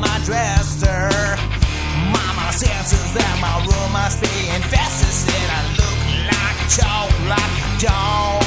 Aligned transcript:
my 0.00 0.18
dresser. 0.24 1.10
Mama 2.10 2.52
senses 2.52 3.12
that 3.14 3.36
my 3.40 3.56
room 3.64 3.92
must 3.92 4.20
be 4.20 4.34
infested, 4.56 5.48
I 5.48 5.60
look 5.76 6.00
like 6.32 6.58
chalk, 6.68 7.10
like 7.28 7.80
dog 7.80 8.39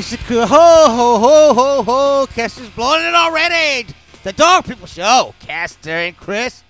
Shaku- 0.00 0.46
ho 0.46 0.46
ho 0.46 1.18
ho 1.18 1.54
ho 1.54 1.82
ho. 1.82 2.26
Caster's 2.34 2.68
blowing 2.70 3.04
it 3.04 3.14
already. 3.14 3.88
The 4.22 4.32
Dog 4.32 4.64
People 4.64 4.86
Show. 4.86 5.34
Caster 5.40 5.90
and 5.90 6.16
Chris 6.16 6.62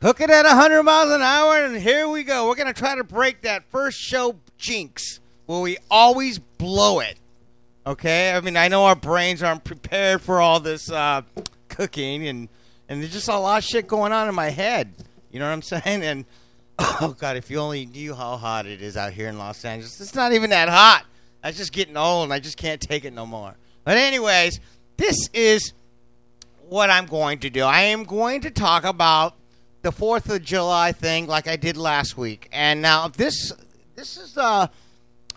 hooking 0.00 0.30
at 0.30 0.44
100 0.44 0.82
miles 0.82 1.10
an 1.10 1.22
hour, 1.22 1.64
and 1.64 1.76
here 1.76 2.08
we 2.08 2.22
go. 2.22 2.48
We're 2.48 2.54
gonna 2.54 2.72
try 2.72 2.94
to 2.94 3.04
break 3.04 3.42
that 3.42 3.64
first 3.70 3.98
show 3.98 4.36
jinx 4.56 5.20
where 5.46 5.60
we 5.60 5.78
always 5.90 6.38
blow 6.38 7.00
it. 7.00 7.18
Okay, 7.86 8.32
I 8.32 8.40
mean 8.40 8.56
I 8.56 8.68
know 8.68 8.84
our 8.84 8.96
brains 8.96 9.42
aren't 9.42 9.64
prepared 9.64 10.20
for 10.20 10.40
all 10.40 10.60
this 10.60 10.90
uh, 10.90 11.22
cooking, 11.68 12.26
and 12.28 12.48
and 12.88 13.02
there's 13.02 13.12
just 13.12 13.28
a 13.28 13.36
lot 13.38 13.58
of 13.58 13.64
shit 13.64 13.88
going 13.88 14.12
on 14.12 14.28
in 14.28 14.34
my 14.34 14.50
head. 14.50 14.92
You 15.30 15.40
know 15.40 15.46
what 15.46 15.52
I'm 15.52 15.62
saying? 15.62 16.02
And 16.02 16.24
oh 16.78 17.16
god, 17.18 17.36
if 17.36 17.50
you 17.50 17.58
only 17.58 17.86
knew 17.86 18.14
how 18.14 18.36
hot 18.36 18.66
it 18.66 18.82
is 18.82 18.96
out 18.96 19.12
here 19.12 19.28
in 19.28 19.38
Los 19.38 19.64
Angeles, 19.64 20.00
it's 20.00 20.14
not 20.14 20.32
even 20.32 20.50
that 20.50 20.68
hot. 20.68 21.04
I'm 21.42 21.54
just 21.54 21.72
getting 21.72 21.96
old, 21.96 22.24
and 22.24 22.32
I 22.32 22.40
just 22.40 22.56
can't 22.56 22.80
take 22.80 23.04
it 23.04 23.12
no 23.12 23.26
more. 23.26 23.54
But 23.84 23.96
anyways, 23.96 24.60
this 24.96 25.16
is 25.32 25.72
what 26.68 26.90
I'm 26.90 27.06
going 27.06 27.38
to 27.40 27.50
do. 27.50 27.62
I 27.62 27.82
am 27.82 28.04
going 28.04 28.42
to 28.42 28.50
talk 28.50 28.84
about 28.84 29.34
the 29.82 29.92
Fourth 29.92 30.28
of 30.30 30.42
July 30.42 30.92
thing, 30.92 31.26
like 31.26 31.46
I 31.48 31.56
did 31.56 31.76
last 31.76 32.16
week. 32.16 32.48
And 32.52 32.82
now 32.82 33.08
this 33.08 33.52
this 33.94 34.16
is 34.16 34.36
uh, 34.36 34.66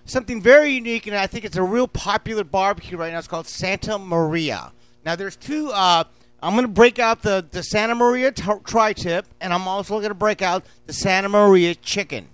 something 0.06 0.42
very 0.42 0.72
unique, 0.74 1.08
and 1.08 1.16
I 1.16 1.28
think 1.28 1.46
it's 1.46 1.58
a 1.58 1.64
real 1.64 1.88
popular 1.88 2.44
barbecue 2.44 2.98
right 2.98 3.12
now. 3.12 3.20
It's 3.20 3.28
called 3.28 3.48
Santa 3.48 3.98
Maria. 3.98 4.72
Now, 5.06 5.16
there's 5.16 5.36
two. 5.36 5.72
Uh, 5.72 6.04
I'm 6.44 6.54
going 6.54 6.66
to 6.66 6.72
break 6.72 7.00
out 7.00 7.22
the 7.22 7.46
the 7.50 7.64
Santa 7.64 7.96
Maria 7.96 8.32
t- 8.32 8.44
tri-tip, 8.66 9.26
and 9.40 9.54
I'm 9.54 9.68
also 9.68 9.98
going 9.98 10.10
to 10.10 10.16
break 10.16 10.42
out 10.42 10.66
the 10.88 10.94
Santa 10.94 11.30
Maria 11.30 11.76
chicken. 11.76 12.28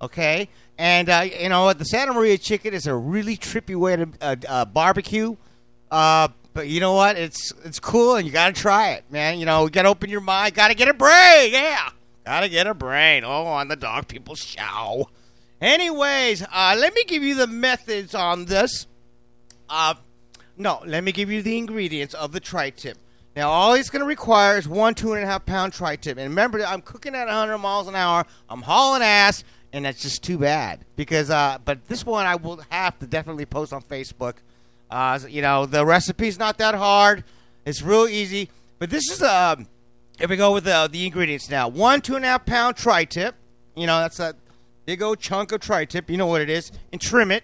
Okay, 0.00 0.48
and 0.78 1.08
uh, 1.08 1.26
you 1.40 1.48
know 1.48 1.64
what? 1.64 1.78
The 1.78 1.84
Santa 1.84 2.12
Maria 2.12 2.38
chicken 2.38 2.74
is 2.74 2.86
a 2.86 2.94
really 2.94 3.36
trippy 3.36 3.76
way 3.76 3.96
to 3.96 4.08
uh, 4.20 4.36
uh, 4.48 4.64
barbecue. 4.64 5.36
Uh, 5.90 6.28
but 6.52 6.68
you 6.68 6.80
know 6.80 6.94
what? 6.94 7.16
It's 7.16 7.52
it's 7.64 7.80
cool, 7.80 8.16
and 8.16 8.26
you 8.26 8.32
got 8.32 8.54
to 8.54 8.60
try 8.60 8.90
it, 8.92 9.04
man. 9.10 9.38
You 9.38 9.46
know, 9.46 9.64
you 9.64 9.70
got 9.70 9.82
to 9.82 9.88
open 9.88 10.10
your 10.10 10.20
mind. 10.20 10.54
Got 10.54 10.68
to 10.68 10.74
get 10.74 10.88
a 10.88 10.94
brain, 10.94 11.52
yeah. 11.52 11.90
Got 12.24 12.40
to 12.40 12.48
get 12.48 12.66
a 12.66 12.74
brain. 12.74 13.24
Oh, 13.24 13.44
on 13.44 13.68
the 13.68 13.76
Dog 13.76 14.08
People 14.08 14.34
Show. 14.34 15.10
Anyways, 15.60 16.42
uh, 16.42 16.76
let 16.78 16.94
me 16.94 17.04
give 17.04 17.22
you 17.22 17.34
the 17.34 17.46
methods 17.46 18.14
on 18.14 18.46
this. 18.46 18.86
Uh, 19.68 19.94
no, 20.56 20.82
let 20.86 21.02
me 21.04 21.12
give 21.12 21.30
you 21.30 21.42
the 21.42 21.56
ingredients 21.56 22.14
of 22.14 22.32
the 22.32 22.40
tri-tip. 22.40 22.98
Now, 23.34 23.50
all 23.50 23.74
it's 23.74 23.90
going 23.90 24.00
to 24.00 24.06
require 24.06 24.56
is 24.56 24.68
one 24.68 24.94
two 24.94 25.12
and 25.14 25.24
a 25.24 25.26
half 25.26 25.44
pound 25.44 25.72
tri-tip. 25.72 26.18
And 26.18 26.28
remember, 26.28 26.64
I'm 26.64 26.82
cooking 26.82 27.14
at 27.14 27.26
100 27.26 27.58
miles 27.58 27.88
an 27.88 27.96
hour. 27.96 28.24
I'm 28.48 28.62
hauling 28.62 29.02
ass, 29.02 29.42
and 29.74 29.84
that's 29.84 30.00
just 30.00 30.22
too 30.22 30.38
bad. 30.38 30.84
Because, 30.94 31.30
uh, 31.30 31.58
but 31.64 31.86
this 31.88 32.06
one 32.06 32.26
I 32.26 32.36
will 32.36 32.62
have 32.70 32.96
to 33.00 33.06
definitely 33.06 33.44
post 33.44 33.72
on 33.72 33.82
Facebook. 33.82 34.36
Uh, 34.88 35.18
you 35.28 35.42
know, 35.42 35.66
the 35.66 35.84
recipe's 35.84 36.38
not 36.38 36.58
that 36.58 36.76
hard. 36.76 37.24
It's 37.66 37.82
real 37.82 38.06
easy. 38.06 38.50
But 38.78 38.90
this 38.90 39.10
is 39.10 39.20
um, 39.20 39.66
here 40.18 40.28
we 40.28 40.36
go 40.36 40.54
with 40.54 40.64
the 40.64 40.88
the 40.90 41.04
ingredients 41.04 41.50
now. 41.50 41.66
One 41.66 42.00
two 42.00 42.14
and 42.14 42.24
a 42.24 42.28
half 42.28 42.46
pound 42.46 42.76
tri-tip. 42.76 43.34
You 43.74 43.88
know, 43.88 43.98
that's 43.98 44.20
a 44.20 44.36
big 44.86 45.02
old 45.02 45.18
chunk 45.18 45.50
of 45.50 45.60
tri-tip. 45.60 46.08
You 46.08 46.18
know 46.18 46.26
what 46.26 46.40
it 46.40 46.50
is, 46.50 46.70
and 46.92 47.00
trim 47.00 47.32
it. 47.32 47.42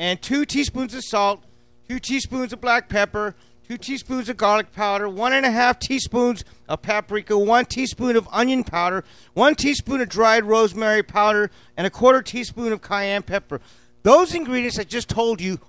And 0.00 0.20
two 0.20 0.44
teaspoons 0.44 0.94
of 0.94 1.04
salt, 1.04 1.44
two 1.88 2.00
teaspoons 2.00 2.52
of 2.52 2.60
black 2.60 2.88
pepper, 2.88 3.36
two 3.68 3.76
teaspoons 3.76 4.30
of 4.30 4.36
garlic 4.38 4.72
powder, 4.72 5.06
one 5.06 5.34
and 5.34 5.44
a 5.44 5.50
half 5.50 5.78
teaspoons 5.78 6.42
of 6.70 6.80
paprika, 6.80 7.36
one 7.36 7.66
teaspoon 7.66 8.16
of 8.16 8.26
onion 8.32 8.64
powder, 8.64 9.04
one 9.34 9.54
teaspoon 9.54 10.00
of 10.00 10.08
dried 10.08 10.42
rosemary 10.44 11.02
powder, 11.02 11.50
and 11.76 11.86
a 11.86 11.90
quarter 11.90 12.22
teaspoon 12.22 12.72
of 12.72 12.80
cayenne 12.80 13.22
pepper. 13.22 13.60
Those 14.04 14.34
ingredients 14.34 14.78
I 14.78 14.84
just 14.84 15.10
told 15.10 15.42
you 15.42 15.60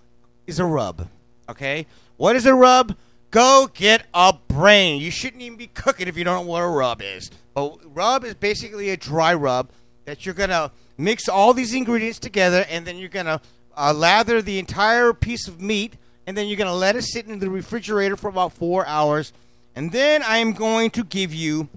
is 0.47 0.59
a 0.59 0.65
rub. 0.65 1.09
Okay? 1.49 1.87
What 2.15 2.37
is 2.37 2.45
a 2.45 2.55
rub? 2.55 2.95
Go 3.31 3.69
get 3.73 4.05
a 4.13 4.33
brain. 4.47 5.01
You 5.01 5.11
shouldn't 5.11 5.41
even 5.41 5.57
be 5.57 5.67
cooking 5.67 6.07
if 6.07 6.17
you 6.17 6.23
don't 6.23 6.45
know 6.45 6.51
what 6.51 6.63
a 6.63 6.67
rub 6.67 7.01
is. 7.01 7.29
A 7.57 7.69
rub 7.83 8.23
is 8.23 8.33
basically 8.33 8.91
a 8.91 8.97
dry 8.97 9.33
rub 9.33 9.71
that 10.05 10.25
you're 10.25 10.35
going 10.35 10.51
to 10.51 10.71
mix 10.97 11.27
all 11.27 11.53
these 11.53 11.73
ingredients 11.73 12.17
together 12.17 12.65
and 12.69 12.87
then 12.87 12.97
you're 12.97 13.09
going 13.09 13.25
to 13.25 13.41
uh, 13.75 13.93
lather 13.93 14.41
the 14.41 14.57
entire 14.57 15.11
piece 15.11 15.49
of 15.49 15.59
meat 15.59 15.97
and 16.27 16.37
then 16.37 16.47
you're 16.47 16.57
going 16.57 16.67
to 16.67 16.73
let 16.73 16.95
it 16.95 17.03
sit 17.03 17.25
in 17.27 17.39
the 17.39 17.49
refrigerator 17.49 18.15
for 18.15 18.29
about 18.29 18.53
four 18.53 18.85
hours. 18.85 19.33
And 19.75 19.91
then 19.91 20.23
I 20.23 20.37
am 20.37 20.53
going 20.53 20.91
to 20.91 21.03
give 21.03 21.33
you 21.33 21.69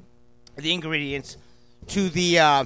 the 0.56 0.72
ingredients 0.72 1.36
to 1.88 2.08
the 2.08 2.38
uh, 2.38 2.64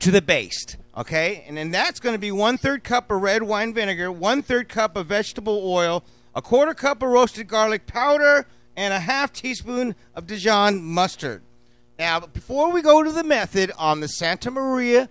to 0.00 0.10
the 0.10 0.22
baste. 0.22 0.76
Okay, 0.96 1.44
and 1.46 1.56
then 1.56 1.70
that's 1.70 2.00
going 2.00 2.14
to 2.14 2.18
be 2.18 2.32
one 2.32 2.58
third 2.58 2.82
cup 2.82 3.10
of 3.10 3.22
red 3.22 3.44
wine 3.44 3.72
vinegar, 3.72 4.10
one 4.10 4.42
third 4.42 4.68
cup 4.68 4.96
of 4.96 5.06
vegetable 5.06 5.62
oil, 5.64 6.02
a 6.34 6.42
quarter 6.42 6.74
cup 6.74 7.02
of 7.02 7.08
roasted 7.10 7.46
garlic 7.46 7.86
powder, 7.86 8.46
and 8.76 8.92
a 8.92 8.98
half 8.98 9.32
teaspoon 9.32 9.94
of 10.14 10.26
Dijon 10.26 10.82
mustard. 10.82 11.42
Now, 11.98 12.20
before 12.20 12.70
we 12.72 12.82
go 12.82 13.02
to 13.02 13.10
the 13.10 13.24
method 13.24 13.72
on 13.78 14.00
the 14.00 14.08
Santa 14.08 14.50
Maria 14.50 15.08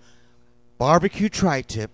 barbecue 0.78 1.28
tri-tip, 1.28 1.90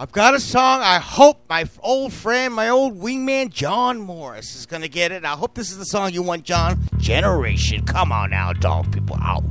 I've 0.00 0.12
got 0.12 0.32
a 0.32 0.40
song. 0.40 0.80
I 0.80 0.98
hope 0.98 1.44
my 1.50 1.68
old 1.82 2.14
friend, 2.14 2.54
my 2.54 2.70
old 2.70 2.98
wingman 2.98 3.50
John 3.50 4.00
Morris 4.00 4.56
is 4.56 4.64
going 4.64 4.80
to 4.80 4.88
get 4.88 5.12
it. 5.12 5.26
I 5.26 5.32
hope 5.32 5.52
this 5.52 5.70
is 5.70 5.76
the 5.76 5.84
song 5.84 6.14
you 6.14 6.22
want, 6.22 6.44
John. 6.44 6.78
Generation. 6.96 7.84
Come 7.84 8.10
on 8.10 8.30
now, 8.30 8.54
dog 8.54 8.90
people 8.94 9.18
out. 9.20 9.44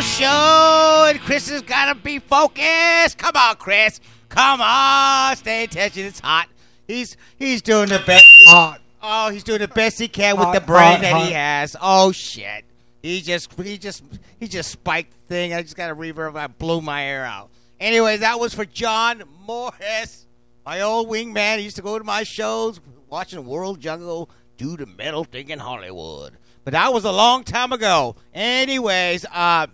Show, 0.00 1.06
and 1.08 1.18
Chris 1.20 1.48
has 1.50 1.62
got 1.62 1.86
to 1.86 1.94
be 1.96 2.20
focused. 2.20 3.18
Come 3.18 3.36
on, 3.36 3.56
Chris. 3.56 4.00
Come 4.28 4.60
on, 4.60 5.34
stay 5.36 5.64
attention. 5.64 6.04
It's 6.04 6.20
hot. 6.20 6.48
He's 6.86 7.16
he's 7.36 7.62
doing 7.62 7.88
the 7.88 8.00
best. 8.06 8.24
Hot. 8.46 8.80
Oh, 9.02 9.30
he's 9.30 9.42
doing 9.42 9.58
the 9.58 9.68
best 9.68 9.98
he 9.98 10.06
can 10.06 10.36
with 10.36 10.46
Hot, 10.46 10.54
the 10.54 10.60
brain 10.60 10.92
hot, 10.92 11.00
that 11.00 11.26
he 11.26 11.32
has. 11.32 11.74
Oh 11.80 12.12
shit. 12.12 12.64
He 13.02 13.20
just 13.20 13.52
he 13.60 13.76
just 13.76 14.04
he 14.38 14.46
just 14.46 14.70
spiked 14.70 15.12
the 15.12 15.34
thing. 15.34 15.52
I 15.52 15.62
just 15.62 15.76
got 15.76 15.90
a 15.90 15.94
reverb. 15.96 16.36
I 16.36 16.46
blew 16.46 16.80
my 16.80 17.00
hair 17.00 17.24
out. 17.24 17.50
Anyway, 17.80 18.18
that 18.18 18.38
was 18.38 18.54
for 18.54 18.64
John 18.64 19.24
Morris, 19.46 20.26
my 20.64 20.80
old 20.80 21.08
wingman. 21.08 21.58
He 21.58 21.64
used 21.64 21.76
to 21.76 21.82
go 21.82 21.98
to 21.98 22.04
my 22.04 22.22
shows 22.22 22.80
watching 23.08 23.44
World 23.44 23.80
Jungle 23.80 24.30
do 24.56 24.76
the 24.76 24.86
metal 24.86 25.24
thing 25.24 25.50
in 25.50 25.58
Hollywood. 25.58 26.34
But 26.64 26.72
that 26.72 26.92
was 26.92 27.04
a 27.04 27.12
long 27.12 27.44
time 27.44 27.72
ago. 27.72 28.16
Anyways, 28.34 29.24
uh, 29.32 29.68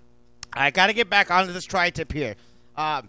I 0.55 0.71
got 0.71 0.87
to 0.87 0.93
get 0.93 1.11
back 1.11 1.31
onto 1.31 1.53
this 1.53 1.65
tri-tip 1.65 2.13
here. 2.13 2.37
Um, 2.77 3.09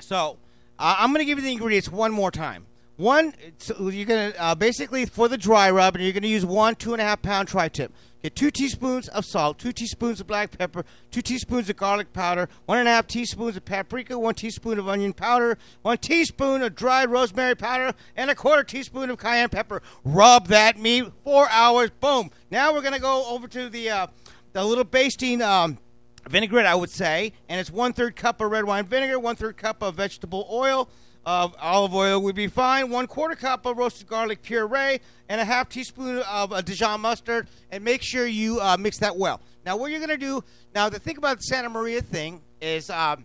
so 0.00 0.38
uh, 0.78 0.96
I'm 0.98 1.10
going 1.10 1.20
to 1.20 1.24
give 1.24 1.38
you 1.38 1.44
the 1.44 1.52
ingredients 1.52 1.88
one 1.88 2.12
more 2.12 2.30
time. 2.30 2.66
One, 2.96 3.34
so 3.58 3.88
you're 3.88 4.06
going 4.06 4.32
to 4.32 4.40
uh, 4.40 4.54
basically 4.54 5.04
for 5.04 5.28
the 5.28 5.36
dry 5.36 5.70
rub, 5.70 5.96
and 5.96 6.04
you're 6.04 6.12
going 6.12 6.22
to 6.22 6.28
use 6.28 6.46
one 6.46 6.76
two 6.76 6.92
and 6.92 7.02
a 7.02 7.04
half 7.04 7.22
pound 7.22 7.48
tri-tip. 7.48 7.92
Get 8.22 8.36
two 8.36 8.50
teaspoons 8.50 9.08
of 9.08 9.26
salt, 9.26 9.58
two 9.58 9.72
teaspoons 9.72 10.20
of 10.20 10.26
black 10.26 10.56
pepper, 10.56 10.84
two 11.10 11.20
teaspoons 11.20 11.68
of 11.68 11.76
garlic 11.76 12.12
powder, 12.12 12.48
one 12.64 12.78
and 12.78 12.88
a 12.88 12.92
half 12.92 13.06
teaspoons 13.06 13.56
of 13.56 13.64
paprika, 13.64 14.18
one 14.18 14.34
teaspoon 14.34 14.78
of 14.78 14.88
onion 14.88 15.12
powder, 15.12 15.58
one 15.82 15.98
teaspoon 15.98 16.62
of 16.62 16.74
dried 16.74 17.10
rosemary 17.10 17.54
powder, 17.54 17.92
and 18.16 18.30
a 18.30 18.34
quarter 18.34 18.62
teaspoon 18.62 19.10
of 19.10 19.18
cayenne 19.18 19.50
pepper. 19.50 19.82
Rub 20.04 20.46
that 20.46 20.78
meat 20.78 21.04
four 21.22 21.50
hours. 21.50 21.90
Boom. 22.00 22.30
Now 22.50 22.72
we're 22.72 22.80
going 22.80 22.94
to 22.94 23.00
go 23.00 23.26
over 23.28 23.48
to 23.48 23.68
the 23.68 23.90
uh, 23.90 24.06
the 24.52 24.64
little 24.64 24.84
basting. 24.84 25.42
Um, 25.42 25.78
vinaigrette, 26.28 26.66
I 26.66 26.74
would 26.74 26.90
say, 26.90 27.32
and 27.48 27.60
it's 27.60 27.70
one 27.70 27.92
third 27.92 28.16
cup 28.16 28.40
of 28.40 28.50
red 28.50 28.64
wine 28.64 28.86
vinegar, 28.86 29.18
one 29.18 29.36
third 29.36 29.56
cup 29.56 29.82
of 29.82 29.94
vegetable 29.94 30.46
oil, 30.50 30.88
of 31.26 31.54
olive 31.60 31.94
oil 31.94 32.20
would 32.20 32.34
be 32.34 32.46
fine, 32.48 32.90
one 32.90 33.06
quarter 33.06 33.34
cup 33.34 33.66
of 33.66 33.78
roasted 33.78 34.06
garlic 34.06 34.42
puree, 34.42 35.00
and 35.28 35.40
a 35.40 35.44
half 35.44 35.68
teaspoon 35.68 36.18
of 36.30 36.52
uh, 36.52 36.60
Dijon 36.60 37.00
mustard, 37.00 37.48
and 37.70 37.82
make 37.82 38.02
sure 38.02 38.26
you 38.26 38.60
uh, 38.60 38.76
mix 38.78 38.98
that 38.98 39.16
well. 39.16 39.40
Now, 39.64 39.76
what 39.76 39.90
you're 39.90 40.00
gonna 40.00 40.18
do 40.18 40.44
now, 40.74 40.88
the 40.88 40.98
thing 40.98 41.16
about 41.16 41.38
the 41.38 41.42
Santa 41.44 41.68
Maria 41.68 42.02
thing 42.02 42.42
is, 42.60 42.90
um, 42.90 43.24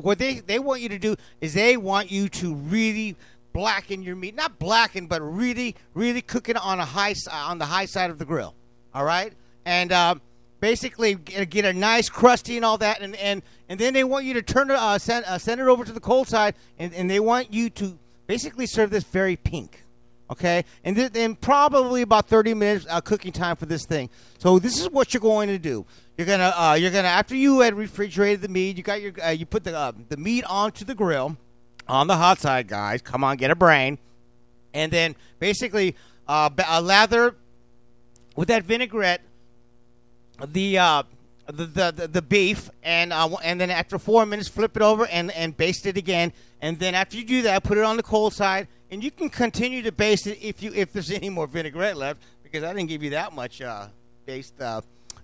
what 0.00 0.18
they 0.18 0.40
they 0.40 0.58
want 0.58 0.80
you 0.80 0.88
to 0.88 0.98
do 0.98 1.16
is 1.40 1.54
they 1.54 1.76
want 1.76 2.10
you 2.10 2.28
to 2.28 2.54
really 2.54 3.16
blacken 3.52 4.02
your 4.02 4.16
meat, 4.16 4.34
not 4.34 4.58
blacken, 4.58 5.06
but 5.06 5.20
really, 5.20 5.74
really 5.94 6.22
cook 6.22 6.48
it 6.48 6.56
on 6.56 6.78
a 6.78 6.84
high 6.84 7.14
on 7.30 7.58
the 7.58 7.66
high 7.66 7.86
side 7.86 8.10
of 8.10 8.18
the 8.18 8.24
grill. 8.24 8.54
All 8.94 9.04
right, 9.04 9.32
and 9.64 9.92
um, 9.92 10.20
basically 10.60 11.14
get, 11.14 11.64
a 11.64 11.72
nice 11.72 12.08
crusty 12.08 12.56
and 12.56 12.64
all 12.64 12.78
that, 12.78 13.00
and 13.00 13.16
and 13.16 13.42
and 13.68 13.78
then 13.78 13.94
they 13.94 14.04
want 14.04 14.24
you 14.24 14.34
to 14.34 14.42
turn 14.42 14.70
it, 14.70 14.76
uh, 14.76 14.98
send, 14.98 15.24
uh, 15.24 15.38
send 15.38 15.60
it 15.60 15.66
over 15.66 15.84
to 15.84 15.92
the 15.92 16.00
cold 16.00 16.28
side, 16.28 16.54
and, 16.78 16.94
and 16.94 17.10
they 17.10 17.20
want 17.20 17.52
you 17.52 17.68
to 17.70 17.98
basically 18.26 18.66
serve 18.66 18.90
this 18.90 19.04
very 19.04 19.36
pink. 19.36 19.82
Okay, 20.28 20.64
and 20.82 20.96
th- 20.96 21.12
then 21.12 21.36
probably 21.36 22.02
about 22.02 22.28
thirty 22.28 22.52
minutes 22.52 22.86
uh, 22.90 23.00
cooking 23.00 23.32
time 23.32 23.54
for 23.56 23.66
this 23.66 23.84
thing. 23.86 24.10
So 24.38 24.58
this 24.58 24.80
is 24.80 24.90
what 24.90 25.14
you're 25.14 25.20
going 25.20 25.48
to 25.48 25.58
do. 25.58 25.86
You're 26.16 26.26
gonna 26.26 26.52
uh, 26.56 26.74
you're 26.74 26.90
gonna 26.90 27.08
after 27.08 27.36
you 27.36 27.60
had 27.60 27.74
refrigerated 27.74 28.40
the 28.40 28.48
meat, 28.48 28.76
you 28.76 28.82
got 28.82 29.00
your 29.00 29.12
uh, 29.24 29.30
you 29.30 29.46
put 29.46 29.62
the 29.62 29.76
uh, 29.76 29.92
the 30.08 30.16
meat 30.16 30.44
onto 30.44 30.84
the 30.84 30.94
grill 30.94 31.36
on 31.86 32.06
the 32.08 32.16
hot 32.16 32.40
side, 32.40 32.66
guys. 32.66 33.02
Come 33.02 33.22
on, 33.22 33.36
get 33.36 33.50
a 33.50 33.54
brain, 33.54 33.98
and 34.74 34.90
then 34.90 35.14
basically 35.38 35.94
uh, 36.26 36.50
uh, 36.58 36.80
lather 36.80 37.36
with 38.34 38.48
that 38.48 38.64
vinaigrette 38.64 39.20
the 40.44 40.78
uh, 40.78 41.02
the, 41.46 41.66
the 41.66 42.08
the 42.08 42.22
beef 42.22 42.70
and 42.82 43.12
uh, 43.12 43.28
and 43.42 43.60
then 43.60 43.70
after 43.70 43.98
four 43.98 44.26
minutes 44.26 44.48
flip 44.48 44.76
it 44.76 44.82
over 44.82 45.06
and 45.06 45.30
and 45.32 45.56
baste 45.56 45.86
it 45.86 45.96
again. 45.96 46.32
And 46.60 46.78
then 46.78 46.94
after 46.94 47.16
you 47.16 47.24
do 47.24 47.42
that 47.42 47.62
put 47.62 47.78
it 47.78 47.84
on 47.84 47.96
the 47.96 48.02
cold 48.02 48.32
side. 48.32 48.68
And 48.88 49.02
you 49.02 49.10
can 49.10 49.28
continue 49.28 49.82
to 49.82 49.90
baste 49.90 50.26
it 50.28 50.38
if 50.40 50.62
you 50.62 50.72
if 50.74 50.92
there's 50.92 51.10
any 51.20 51.30
more 51.30 51.46
vinaigrette 51.46 51.96
left 51.96 52.22
because 52.42 52.62
I 52.62 52.72
didn't 52.72 52.88
give 52.88 53.02
you 53.02 53.10
that 53.10 53.32
much 53.32 53.60
uh, 53.60 53.88
based 54.24 54.60
uh, 54.60 54.80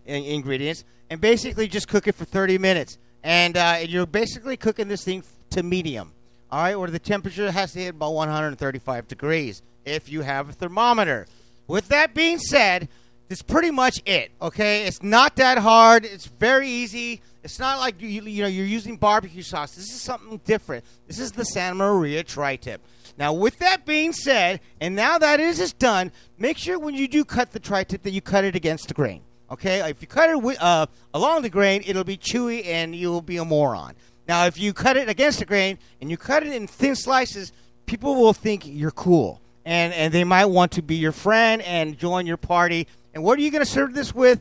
in- 0.06 0.24
ingredients, 0.24 0.84
and 1.08 1.20
basically 1.20 1.68
just 1.68 1.88
cook 1.88 2.08
it 2.08 2.14
for 2.14 2.24
30 2.24 2.58
minutes. 2.58 2.98
And 3.22 3.56
uh, 3.56 3.78
you're 3.86 4.06
basically 4.06 4.56
cooking 4.56 4.88
this 4.88 5.04
thing 5.04 5.22
to 5.50 5.62
medium, 5.62 6.12
all 6.50 6.62
right, 6.62 6.76
where 6.76 6.90
the 6.90 6.98
temperature 6.98 7.50
has 7.52 7.72
to 7.72 7.78
hit 7.78 7.90
about 7.90 8.12
135 8.14 9.06
degrees 9.06 9.62
if 9.84 10.10
you 10.10 10.22
have 10.22 10.48
a 10.48 10.52
thermometer. 10.52 11.26
With 11.68 11.88
that 11.88 12.14
being 12.14 12.38
said, 12.38 12.88
that's 13.32 13.40
pretty 13.40 13.70
much 13.70 13.98
it. 14.04 14.30
Okay, 14.42 14.84
it's 14.84 15.02
not 15.02 15.36
that 15.36 15.56
hard. 15.56 16.04
It's 16.04 16.26
very 16.26 16.68
easy. 16.68 17.22
It's 17.42 17.58
not 17.58 17.78
like 17.78 17.98
you, 18.02 18.08
you 18.08 18.42
know 18.42 18.48
you're 18.48 18.66
using 18.66 18.98
barbecue 18.98 19.40
sauce. 19.40 19.74
This 19.74 19.86
is 19.86 20.02
something 20.02 20.38
different. 20.44 20.84
This 21.06 21.18
is 21.18 21.32
the 21.32 21.46
Santa 21.46 21.76
Maria 21.76 22.24
tri-tip. 22.24 22.82
Now, 23.16 23.32
with 23.32 23.58
that 23.60 23.86
being 23.86 24.12
said, 24.12 24.60
and 24.82 24.94
now 24.94 25.16
that 25.16 25.40
it 25.40 25.58
is 25.58 25.72
done, 25.72 26.12
make 26.36 26.58
sure 26.58 26.78
when 26.78 26.94
you 26.94 27.08
do 27.08 27.24
cut 27.24 27.52
the 27.52 27.58
tri-tip 27.58 28.02
that 28.02 28.10
you 28.10 28.20
cut 28.20 28.44
it 28.44 28.54
against 28.54 28.88
the 28.88 28.94
grain. 28.94 29.22
Okay, 29.50 29.80
if 29.88 30.02
you 30.02 30.08
cut 30.08 30.28
it 30.28 30.58
uh, 30.60 30.84
along 31.14 31.40
the 31.40 31.48
grain, 31.48 31.82
it'll 31.86 32.04
be 32.04 32.18
chewy 32.18 32.66
and 32.66 32.94
you 32.94 33.08
will 33.10 33.22
be 33.22 33.38
a 33.38 33.46
moron. 33.46 33.94
Now, 34.28 34.44
if 34.44 34.58
you 34.58 34.74
cut 34.74 34.98
it 34.98 35.08
against 35.08 35.38
the 35.38 35.46
grain 35.46 35.78
and 36.02 36.10
you 36.10 36.18
cut 36.18 36.42
it 36.42 36.52
in 36.52 36.66
thin 36.66 36.96
slices, 36.96 37.50
people 37.86 38.14
will 38.14 38.34
think 38.34 38.66
you're 38.66 38.90
cool 38.90 39.40
and 39.64 39.92
and 39.92 40.12
they 40.12 40.24
might 40.24 40.46
want 40.46 40.72
to 40.72 40.82
be 40.82 40.96
your 40.96 41.12
friend 41.12 41.62
and 41.62 41.98
join 41.98 42.26
your 42.26 42.36
party. 42.36 42.86
And 43.14 43.22
what 43.22 43.38
are 43.38 43.42
you 43.42 43.50
going 43.50 43.64
to 43.64 43.70
serve 43.70 43.94
this 43.94 44.14
with? 44.14 44.40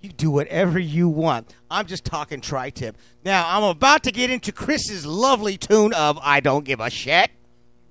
You 0.00 0.10
do 0.10 0.30
whatever 0.30 0.78
you 0.78 1.08
want. 1.08 1.54
I'm 1.70 1.86
just 1.86 2.04
talking 2.04 2.40
tri-tip. 2.40 2.96
Now, 3.24 3.44
I'm 3.48 3.64
about 3.64 4.02
to 4.04 4.12
get 4.12 4.30
into 4.30 4.52
Chris's 4.52 5.04
lovely 5.04 5.56
tune 5.56 5.92
of 5.94 6.18
"I 6.22 6.40
Don't 6.40 6.64
Give 6.64 6.80
a 6.80 6.90
Shit." 6.90 7.30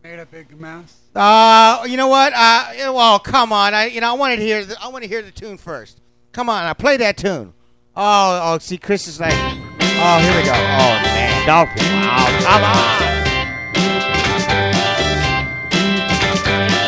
Made 0.03 0.19
a 0.19 0.25
big 0.25 0.59
mess. 0.59 0.97
Uh, 1.15 1.83
you 1.87 1.97
know 1.97 2.07
what? 2.07 2.31
Uh, 2.35 2.71
well, 2.93 3.19
come 3.19 3.51
on. 3.51 3.73
I, 3.73 3.87
you 3.87 4.01
know, 4.01 4.11
I 4.11 4.13
want 4.13 4.35
to 4.35 4.41
hear. 4.41 4.63
The, 4.63 4.75
I 4.81 4.87
want 4.89 5.03
to 5.03 5.09
hear 5.09 5.21
the 5.21 5.31
tune 5.31 5.57
first. 5.57 5.99
Come 6.31 6.49
on, 6.49 6.63
I 6.63 6.73
play 6.73 6.97
that 6.97 7.17
tune. 7.17 7.53
Oh, 7.95 8.41
oh, 8.43 8.57
see, 8.59 8.77
Chris 8.77 9.07
is 9.07 9.19
like, 9.19 9.33
oh, 9.33 10.19
here 10.19 10.35
we 10.35 10.43
go. 10.43 10.53
Oh 10.53 10.99
man, 11.03 11.47
don't. 11.47 11.69
Oh, 11.69 12.39
come 12.43 12.63
on. 12.63 13.15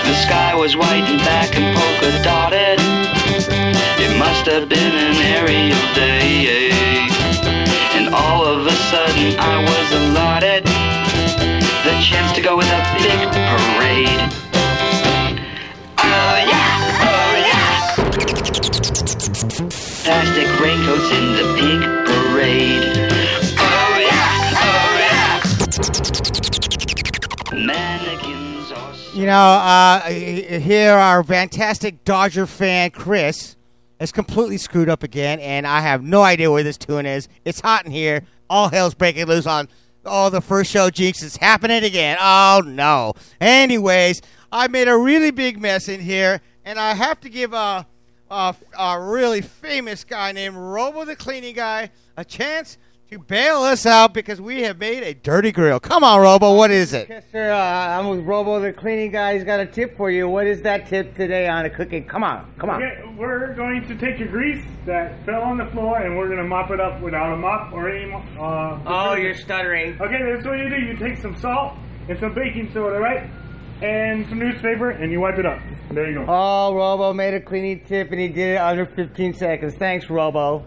The 0.05 0.15
sky 0.25 0.53
was 0.53 0.75
white 0.75 1.03
and 1.03 1.19
black 1.21 1.55
and 1.55 1.75
polka 1.77 2.23
dotted. 2.23 3.16
It 3.99 4.11
must 4.17 4.45
have 4.45 4.69
been 4.69 4.93
an 4.93 5.15
aerial 5.15 5.77
day. 5.93 6.69
And 7.97 8.13
all 8.13 8.45
of 8.45 8.65
a 8.65 8.71
sudden 8.91 9.37
I 9.39 9.57
was 9.69 9.91
allotted 9.99 10.63
the 11.85 11.93
chance 12.01 12.31
to 12.33 12.41
go 12.41 12.55
with 12.57 12.67
a 12.67 12.81
big 12.97 13.19
parade. 13.51 14.21
Oh 15.99 16.35
yeah, 16.53 16.75
oh 17.11 17.33
yeah. 17.49 17.95
Plastic 20.05 20.49
raincoats 20.61 21.09
in 21.17 21.25
the 21.39 21.45
big 21.59 21.81
parade. 22.07 22.95
Oh 23.57 23.93
yeah, 24.09 24.61
oh 24.67 24.89
yeah. 25.05 25.41
Mannequins 27.65 28.36
You 29.17 29.25
know, 29.25 29.33
uh, 29.33 30.09
here 30.11 30.93
our 30.93 31.23
fantastic 31.23 32.05
Dodger 32.05 32.45
fan 32.45 32.91
Chris 32.91 33.55
is 33.99 34.11
completely 34.11 34.59
screwed 34.59 34.89
up 34.89 35.01
again, 35.01 35.39
and 35.39 35.65
I 35.65 35.79
have 35.79 36.03
no 36.03 36.21
idea 36.21 36.51
where 36.51 36.61
this 36.61 36.77
tune 36.77 37.07
is. 37.07 37.27
It's 37.43 37.59
hot 37.59 37.87
in 37.87 37.91
here. 37.91 38.21
All 38.47 38.69
hell's 38.69 38.93
breaking 38.93 39.25
loose 39.25 39.47
on 39.47 39.69
oh 40.05 40.29
the 40.29 40.39
first 40.39 40.69
show 40.69 40.91
jinx 40.91 41.23
is 41.23 41.35
happening 41.35 41.83
again. 41.83 42.19
Oh 42.21 42.61
no. 42.63 43.13
Anyways, 43.41 44.21
I 44.51 44.67
made 44.67 44.87
a 44.87 44.95
really 44.95 45.31
big 45.31 45.59
mess 45.59 45.89
in 45.89 45.99
here, 45.99 46.39
and 46.63 46.77
I 46.77 46.93
have 46.93 47.19
to 47.21 47.29
give 47.29 47.53
a 47.53 47.87
a, 48.29 48.55
a 48.77 49.01
really 49.01 49.41
famous 49.41 50.03
guy 50.03 50.31
named 50.31 50.57
Robo 50.57 51.05
the 51.05 51.15
cleaning 51.15 51.55
guy 51.55 51.89
a 52.17 52.23
chance 52.23 52.77
to 53.09 53.19
bail 53.19 53.59
us 53.59 53.85
out 53.85 54.13
because 54.13 54.41
we 54.41 54.63
have 54.63 54.77
made 54.79 55.01
a 55.01 55.13
dirty 55.13 55.51
grill. 55.53 55.79
Come 55.79 56.03
on, 56.03 56.19
Robo, 56.19 56.55
what 56.55 56.71
is 56.71 56.93
it? 56.93 57.07
Yes, 57.07 57.23
sir. 57.31 57.51
Uh, 57.53 57.57
I'm 57.57 58.09
with 58.09 58.25
Robo, 58.25 58.59
the 58.59 58.73
cleaning 58.73 59.11
guy. 59.11 59.35
He's 59.35 59.45
got 59.45 59.61
a 59.61 59.65
tip 59.65 59.95
for 59.95 60.11
you. 60.11 60.27
What 60.27 60.45
is 60.45 60.61
that 60.63 60.87
tip 60.87 61.15
today 61.15 61.47
on 61.47 61.63
the 61.63 61.69
cooking? 61.69 62.05
Come 62.05 62.23
on, 62.25 62.53
come 62.57 62.69
on. 62.69 62.83
Okay, 62.83 63.15
we're 63.17 63.53
going 63.53 63.87
to 63.87 63.95
take 63.97 64.19
your 64.19 64.27
grease 64.27 64.63
that 64.85 65.25
fell 65.25 65.41
on 65.43 65.57
the 65.57 65.67
floor 65.67 65.99
and 65.99 66.17
we're 66.17 66.27
going 66.27 66.39
to 66.39 66.43
mop 66.43 66.69
it 66.71 66.81
up 66.81 66.99
without 67.01 67.33
a 67.33 67.37
mop 67.37 67.71
or 67.71 67.89
any. 67.89 68.11
Uh, 68.11 68.79
Oh, 68.85 69.13
you're 69.15 69.35
stuttering. 69.35 69.99
Okay, 70.01 70.21
that's 70.33 70.45
what 70.45 70.59
you 70.59 70.69
do. 70.69 70.75
You 70.75 70.97
take 70.97 71.17
some 71.21 71.37
salt 71.39 71.75
and 72.09 72.19
some 72.19 72.33
baking 72.33 72.71
soda, 72.73 72.99
right? 72.99 73.29
And 73.81 74.27
some 74.27 74.39
newspaper 74.39 74.89
and 74.89 75.11
you 75.13 75.21
wipe 75.21 75.37
it 75.37 75.45
up. 75.45 75.61
There 75.91 76.09
you 76.09 76.15
go. 76.15 76.25
Oh, 76.27 76.73
Robo 76.75 77.13
made 77.13 77.35
a 77.35 77.39
cleaning 77.39 77.85
tip 77.85 78.11
and 78.11 78.19
he 78.19 78.27
did 78.27 78.55
it 78.55 78.57
under 78.57 78.85
15 78.85 79.33
seconds. 79.35 79.75
Thanks, 79.75 80.09
Robo. 80.09 80.65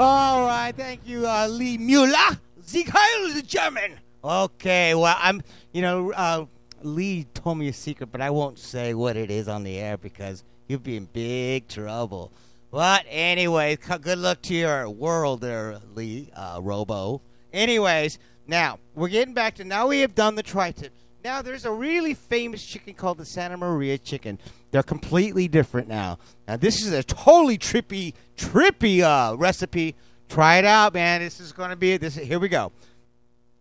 All 0.00 0.46
right, 0.46 0.72
thank 0.76 1.00
you, 1.08 1.26
uh, 1.26 1.48
Lee 1.48 1.76
Mueller. 1.76 2.38
Sieg 2.62 2.88
Heil 2.88 3.26
is 3.30 3.36
a 3.36 3.42
German. 3.42 3.98
Okay, 4.22 4.94
well, 4.94 5.16
I'm, 5.18 5.42
you 5.72 5.82
know, 5.82 6.12
uh, 6.12 6.46
Lee 6.82 7.24
told 7.34 7.58
me 7.58 7.66
a 7.66 7.72
secret, 7.72 8.12
but 8.12 8.20
I 8.20 8.30
won't 8.30 8.60
say 8.60 8.94
what 8.94 9.16
it 9.16 9.28
is 9.28 9.48
on 9.48 9.64
the 9.64 9.76
air 9.76 9.96
because 9.96 10.44
you'll 10.68 10.78
be 10.78 10.96
in 10.96 11.06
big 11.06 11.66
trouble. 11.66 12.30
But 12.70 13.06
anyway, 13.08 13.74
good 13.74 14.18
luck 14.18 14.40
to 14.42 14.54
your 14.54 14.88
world 14.88 15.40
there, 15.40 15.80
Lee, 15.96 16.30
uh, 16.36 16.60
Robo. 16.62 17.20
Anyways, 17.52 18.20
now 18.46 18.78
we're 18.94 19.08
getting 19.08 19.34
back 19.34 19.56
to 19.56 19.64
now 19.64 19.88
we 19.88 19.98
have 20.02 20.14
done 20.14 20.36
the 20.36 20.44
tri-tip. 20.44 20.92
Now 21.24 21.42
there's 21.42 21.64
a 21.64 21.72
really 21.72 22.14
famous 22.14 22.64
chicken 22.64 22.94
called 22.94 23.18
the 23.18 23.26
Santa 23.26 23.56
Maria 23.56 23.98
chicken. 23.98 24.38
They're 24.70 24.82
completely 24.82 25.48
different 25.48 25.88
now. 25.88 26.18
Now 26.46 26.56
this 26.56 26.84
is 26.84 26.92
a 26.92 27.02
totally 27.02 27.58
trippy, 27.58 28.14
trippy 28.36 29.02
uh, 29.02 29.36
recipe. 29.36 29.96
Try 30.28 30.58
it 30.58 30.64
out, 30.64 30.94
man. 30.94 31.20
This 31.20 31.40
is 31.40 31.52
going 31.52 31.70
to 31.70 31.76
be 31.76 31.96
this. 31.96 32.14
Here 32.14 32.38
we 32.38 32.48
go. 32.48 32.70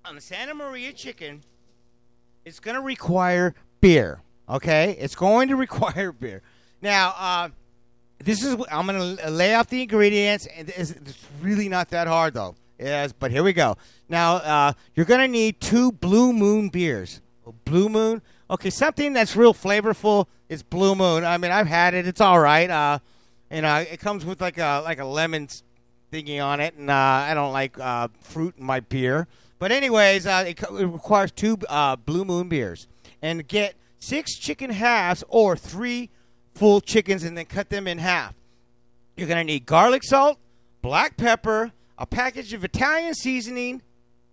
On 0.05 0.15
the 0.15 0.21
Santa 0.21 0.53
Maria 0.53 0.93
chicken, 0.93 1.41
it's 2.45 2.59
going 2.59 2.75
to 2.75 2.81
require 2.81 3.55
beer. 3.81 4.21
Okay, 4.49 4.95
it's 4.99 5.15
going 5.15 5.47
to 5.49 5.55
require 5.67 6.11
beer. 6.11 6.41
Now, 6.81 7.13
uh, 7.17 7.49
this 8.19 8.43
is 8.43 8.55
I'm 8.71 8.85
going 8.85 9.17
to 9.17 9.29
lay 9.29 9.53
out 9.53 9.69
the 9.69 9.81
ingredients, 9.81 10.47
and 10.55 10.69
it's, 10.69 10.91
it's 10.91 11.17
really 11.41 11.69
not 11.69 11.89
that 11.89 12.07
hard 12.07 12.33
though. 12.33 12.55
Yes, 12.79 13.11
but 13.11 13.31
here 13.31 13.43
we 13.43 13.53
go. 13.53 13.75
Now, 14.07 14.35
uh, 14.35 14.73
you're 14.93 15.05
going 15.05 15.21
to 15.21 15.27
need 15.27 15.59
two 15.59 15.91
Blue 15.91 16.31
Moon 16.31 16.69
beers. 16.69 17.21
Blue 17.67 17.89
Moon. 17.89 18.21
Okay, 18.49 18.69
something 18.69 19.13
that's 19.13 19.35
real 19.35 19.53
flavorful 19.53 20.27
is 20.47 20.63
Blue 20.63 20.95
Moon. 20.95 21.25
I 21.25 21.37
mean, 21.37 21.51
I've 21.51 21.67
had 21.67 21.93
it. 21.93 22.07
It's 22.07 22.21
all 22.21 22.39
right. 22.39 22.69
Uh, 22.69 22.99
you 23.51 23.61
know, 23.61 23.75
it 23.77 23.99
comes 23.99 24.25
with 24.25 24.39
like 24.39 24.57
a 24.57 24.81
like 24.83 24.99
a 24.99 25.05
lemon 25.05 25.47
thingy 26.11 26.43
on 26.43 26.59
it, 26.59 26.75
and 26.75 26.89
uh, 26.89 26.93
I 26.93 27.33
don't 27.33 27.51
like 27.51 27.77
uh, 27.79 28.07
fruit 28.21 28.55
in 28.57 28.65
my 28.65 28.79
beer. 28.79 29.27
But 29.59 29.71
anyways, 29.71 30.25
uh, 30.25 30.45
it, 30.47 30.61
it 30.61 30.85
requires 30.85 31.31
two 31.31 31.57
uh, 31.67 31.97
Blue 31.97 32.23
Moon 32.23 32.47
beers, 32.47 32.87
and 33.21 33.47
get 33.47 33.75
six 33.99 34.35
chicken 34.37 34.69
halves 34.69 35.23
or 35.27 35.57
three 35.57 36.09
full 36.53 36.79
chickens, 36.81 37.23
and 37.23 37.37
then 37.37 37.45
cut 37.45 37.69
them 37.69 37.87
in 37.87 37.97
half. 37.97 38.33
You're 39.15 39.27
gonna 39.27 39.43
need 39.43 39.65
garlic 39.65 40.03
salt, 40.03 40.37
black 40.81 41.17
pepper, 41.17 41.71
a 41.97 42.05
package 42.05 42.53
of 42.53 42.63
Italian 42.63 43.13
seasoning, 43.13 43.81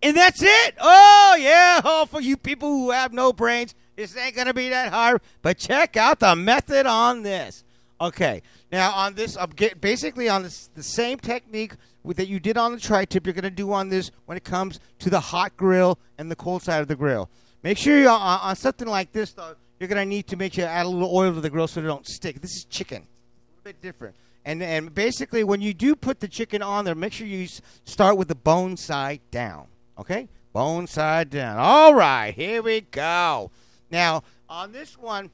and 0.04 0.16
that's 0.16 0.42
it. 0.42 0.75
Oh 0.78 1.37
yeah, 1.40 1.80
oh 1.82 2.06
for 2.06 2.20
you 2.20 2.37
people 2.37 2.68
who 2.68 2.90
have 2.90 3.12
no 3.12 3.32
brains, 3.32 3.75
this 3.96 4.16
ain't 4.16 4.37
gonna 4.37 4.54
be 4.54 4.68
that 4.68 4.92
hard. 4.92 5.23
But 5.40 5.58
check 5.58 5.96
out 5.96 6.20
the 6.20 6.37
method 6.37 6.87
on 6.87 7.23
this. 7.23 7.64
Okay, 8.00 8.42
now 8.70 8.92
on 8.92 9.14
this, 9.14 9.37
I'm 9.37 9.50
get, 9.50 9.80
basically 9.80 10.28
on 10.28 10.42
this 10.42 10.68
the 10.75 10.82
same 10.82 11.18
technique 11.18 11.75
with, 12.02 12.18
that 12.18 12.28
you 12.28 12.38
did 12.38 12.58
on 12.58 12.73
the 12.73 12.80
tri-tip. 12.80 13.26
You're 13.26 13.32
gonna 13.32 13.50
do 13.50 13.73
on 13.73 13.88
this 13.88 14.11
when 14.26 14.37
it 14.37 14.44
comes 14.44 14.78
to 14.99 15.08
the 15.08 15.20
hot 15.20 15.56
grill 15.56 15.99
and 16.18 16.30
the 16.30 16.37
cold 16.37 16.62
side 16.62 16.82
of 16.82 16.88
the 16.88 16.96
grill. 16.96 17.30
Make 17.62 17.78
sure 17.78 17.99
you 17.99 18.08
on, 18.08 18.40
on 18.40 18.56
something 18.56 18.87
like 18.87 19.11
this 19.12 19.32
though. 19.32 19.54
You're 19.80 19.88
gonna 19.88 20.04
need 20.04 20.26
to 20.28 20.37
make 20.37 20.52
sure 20.52 20.64
you 20.64 20.70
add 20.70 20.84
a 20.84 20.88
little 20.88 21.16
oil 21.16 21.32
to 21.32 21.40
the 21.40 21.50
grill 21.50 21.66
so 21.66 21.80
they 21.80 21.87
don't 21.87 22.06
stick. 22.06 22.42
This 22.42 22.56
is 22.56 22.66
chicken 22.66 22.99
a 22.99 23.50
little 23.56 23.64
bit 23.64 23.80
different. 23.80 24.16
And 24.44 24.62
and 24.62 24.94
basically, 24.94 25.44
when 25.44 25.62
you 25.62 25.73
do 25.73 25.96
put 25.96 26.20
the 26.20 26.28
chicken 26.28 26.61
on 26.61 26.84
there, 26.84 26.94
make 26.94 27.14
sure 27.14 27.26
you 27.26 27.49
start 27.87 28.18
with 28.18 28.28
the 28.28 28.34
bone 28.34 28.76
side 28.76 29.20
down. 29.30 29.68
Okay, 29.99 30.29
bone 30.53 30.87
side 30.87 31.31
down. 31.31 31.59
All 31.59 31.95
right, 31.95 32.35
here 32.35 32.63
we 32.63 32.81
go. 32.81 33.51
Now 33.91 34.23
on 34.49 34.73
this 34.73 34.99
one, 34.99 35.31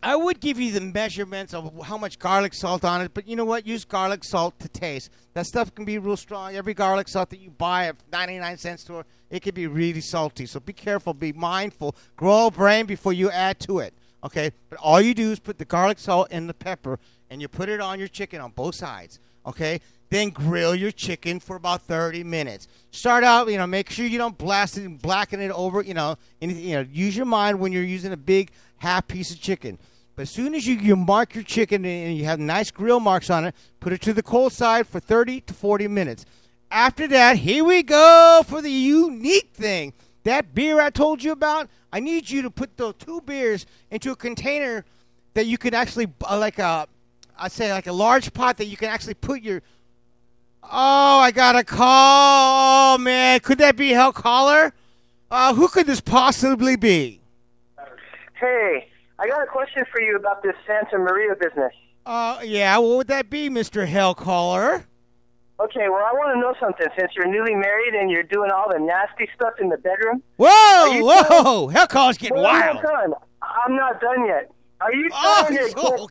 I 0.00 0.14
would 0.14 0.38
give 0.38 0.60
you 0.60 0.70
the 0.70 0.80
measurements 0.80 1.52
of 1.52 1.72
how 1.84 1.98
much 1.98 2.20
garlic 2.20 2.54
salt 2.54 2.84
on 2.84 3.00
it, 3.00 3.12
but 3.12 3.26
you 3.26 3.34
know 3.34 3.44
what? 3.44 3.66
Use 3.66 3.84
garlic 3.84 4.22
salt 4.22 4.58
to 4.60 4.68
taste. 4.68 5.10
That 5.34 5.46
stuff 5.46 5.74
can 5.74 5.84
be 5.84 5.98
real 5.98 6.16
strong. 6.16 6.54
Every 6.54 6.72
garlic 6.74 7.08
salt 7.08 7.30
that 7.30 7.40
you 7.40 7.50
buy 7.50 7.86
at 7.86 7.96
99 8.12 8.58
cent 8.58 8.80
store, 8.80 9.04
it 9.28 9.42
can 9.42 9.54
be 9.54 9.66
really 9.66 10.00
salty. 10.00 10.46
So 10.46 10.60
be 10.60 10.72
careful, 10.72 11.14
be 11.14 11.32
mindful. 11.32 11.96
Grow 12.16 12.46
a 12.46 12.50
brain 12.50 12.86
before 12.86 13.12
you 13.12 13.28
add 13.30 13.58
to 13.60 13.80
it. 13.80 13.92
Okay? 14.22 14.52
But 14.70 14.78
all 14.78 15.00
you 15.00 15.14
do 15.14 15.32
is 15.32 15.40
put 15.40 15.58
the 15.58 15.64
garlic 15.64 15.98
salt 15.98 16.28
and 16.30 16.48
the 16.48 16.54
pepper 16.54 17.00
and 17.28 17.42
you 17.42 17.48
put 17.48 17.68
it 17.68 17.80
on 17.80 17.98
your 17.98 18.08
chicken 18.08 18.40
on 18.40 18.52
both 18.52 18.76
sides. 18.76 19.18
Okay? 19.46 19.80
Then 20.10 20.30
grill 20.30 20.74
your 20.74 20.90
chicken 20.90 21.38
for 21.38 21.56
about 21.56 21.82
30 21.82 22.24
minutes. 22.24 22.66
Start 22.90 23.24
out, 23.24 23.50
you 23.50 23.58
know, 23.58 23.66
make 23.66 23.90
sure 23.90 24.06
you 24.06 24.16
don't 24.16 24.38
blast 24.38 24.78
it 24.78 24.84
and 24.84 25.00
blacken 25.00 25.40
it 25.40 25.50
over, 25.50 25.82
you 25.82 25.94
know, 25.94 26.16
anything, 26.40 26.64
you 26.64 26.76
know, 26.76 26.86
use 26.90 27.16
your 27.16 27.26
mind 27.26 27.60
when 27.60 27.72
you're 27.72 27.82
using 27.82 28.12
a 28.12 28.16
big 28.16 28.50
half 28.78 29.06
piece 29.06 29.30
of 29.30 29.40
chicken. 29.40 29.78
But 30.16 30.22
as 30.22 30.30
soon 30.30 30.54
as 30.54 30.66
you, 30.66 30.76
you 30.76 30.96
mark 30.96 31.34
your 31.34 31.44
chicken 31.44 31.84
and 31.84 32.16
you 32.16 32.24
have 32.24 32.40
nice 32.40 32.70
grill 32.70 33.00
marks 33.00 33.30
on 33.30 33.44
it, 33.44 33.54
put 33.80 33.92
it 33.92 34.00
to 34.02 34.12
the 34.12 34.22
cold 34.22 34.52
side 34.52 34.86
for 34.86 34.98
30 34.98 35.42
to 35.42 35.54
40 35.54 35.86
minutes. 35.88 36.24
After 36.70 37.06
that, 37.08 37.36
here 37.36 37.64
we 37.64 37.82
go 37.82 38.42
for 38.46 38.60
the 38.60 38.70
unique 38.70 39.50
thing. 39.52 39.92
That 40.24 40.54
beer 40.54 40.80
I 40.80 40.90
told 40.90 41.22
you 41.22 41.32
about, 41.32 41.68
I 41.92 42.00
need 42.00 42.28
you 42.28 42.42
to 42.42 42.50
put 42.50 42.76
those 42.76 42.94
two 42.98 43.20
beers 43.20 43.64
into 43.90 44.10
a 44.10 44.16
container 44.16 44.84
that 45.34 45.46
you 45.46 45.56
can 45.56 45.72
actually, 45.72 46.08
uh, 46.28 46.38
like 46.38 46.58
a, 46.58 46.88
I 47.38 47.48
say 47.48 47.72
like 47.72 47.86
a 47.86 47.92
large 47.92 48.32
pot 48.32 48.56
that 48.56 48.66
you 48.66 48.76
can 48.76 48.88
actually 48.88 49.14
put 49.14 49.42
your. 49.42 49.62
Oh, 50.70 51.18
I 51.20 51.30
got 51.30 51.56
a 51.56 51.64
call. 51.64 52.94
Oh 52.94 52.98
man, 52.98 53.40
could 53.40 53.58
that 53.58 53.76
be 53.76 53.90
Hell 53.90 54.12
Caller? 54.12 54.72
Uh, 55.30 55.54
who 55.54 55.68
could 55.68 55.86
this 55.86 56.00
possibly 56.00 56.76
be? 56.76 57.20
Hey, 58.34 58.88
I 59.18 59.28
got 59.28 59.42
a 59.42 59.46
question 59.46 59.84
for 59.90 60.00
you 60.00 60.16
about 60.16 60.42
this 60.42 60.54
Santa 60.66 60.98
Maria 60.98 61.34
business. 61.34 61.72
Uh, 62.06 62.40
yeah, 62.44 62.76
what 62.78 62.96
would 62.98 63.08
that 63.08 63.28
be, 63.30 63.48
Mister 63.48 63.86
Hell 63.86 64.14
Caller? 64.14 64.86
Okay, 65.60 65.88
well, 65.88 66.04
I 66.04 66.12
want 66.12 66.34
to 66.34 66.40
know 66.40 66.54
something. 66.60 66.86
Since 66.98 67.12
you're 67.16 67.26
newly 67.26 67.54
married 67.54 67.94
and 67.94 68.10
you're 68.10 68.22
doing 68.22 68.50
all 68.50 68.70
the 68.72 68.78
nasty 68.78 69.28
stuff 69.34 69.54
in 69.60 69.68
the 69.68 69.76
bedroom. 69.76 70.22
Whoa, 70.36 71.00
whoa! 71.02 71.68
Hell 71.68 71.86
Caller's 71.88 72.16
getting 72.16 72.36
Well, 72.36 72.46
I'm 72.46 72.76
wild. 72.76 72.76
not 72.76 72.82
done. 72.84 73.14
I'm 73.42 73.76
not 73.76 74.00
done 74.00 74.26
yet. 74.26 74.50
Are 74.80 74.92
you 74.92 75.10
Oh, 75.12 75.44
trying, 75.48 75.58
to, 75.58 75.74
oh, 75.76 76.08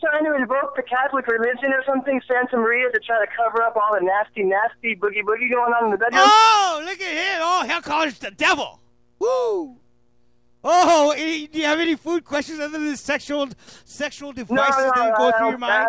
trying 0.00 0.24
to 0.24 0.34
invoke 0.34 0.74
the 0.74 0.82
Catholic 0.82 1.26
religion 1.28 1.72
or 1.72 1.84
something, 1.86 2.20
Santa 2.26 2.56
Maria, 2.56 2.90
to 2.90 2.98
try 2.98 3.24
to 3.24 3.30
cover 3.36 3.62
up 3.62 3.76
all 3.76 3.94
the 3.94 4.04
nasty, 4.04 4.42
nasty 4.42 4.96
boogie 4.96 5.22
boogie 5.22 5.48
going 5.50 5.72
on 5.72 5.84
in 5.84 5.90
the 5.92 5.98
bedroom? 5.98 6.22
Oh, 6.24 6.82
look 6.84 7.00
at 7.00 7.12
him! 7.12 7.40
Oh, 7.42 7.64
Hell 7.66 7.80
Caller's 7.80 8.18
the 8.18 8.32
devil. 8.32 8.80
Woo! 9.20 9.76
Oh, 10.64 11.14
any, 11.16 11.46
do 11.46 11.60
you 11.60 11.64
have 11.66 11.78
any 11.78 11.94
food 11.94 12.24
questions 12.24 12.58
other 12.58 12.78
than 12.78 12.96
sexual 12.96 13.48
sexual 13.84 14.30
no, 14.30 14.34
devices 14.34 14.92
no, 14.96 15.04
that 15.04 15.16
go 15.16 15.28
I 15.28 15.38
through 15.38 15.48
your 15.50 15.58
mind? 15.58 15.88